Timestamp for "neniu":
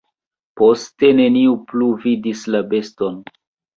1.19-1.53